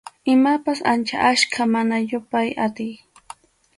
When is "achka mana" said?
1.31-1.97